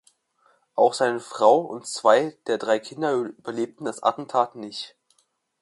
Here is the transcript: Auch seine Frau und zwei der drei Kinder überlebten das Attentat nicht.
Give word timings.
Auch 0.73 0.95
seine 0.95 1.19
Frau 1.19 1.59
und 1.59 1.85
zwei 1.85 2.35
der 2.47 2.57
drei 2.57 2.79
Kinder 2.79 3.11
überlebten 3.13 3.85
das 3.85 4.01
Attentat 4.01 4.55
nicht. 4.55 4.95